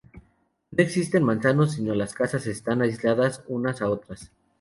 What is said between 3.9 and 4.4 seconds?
otras.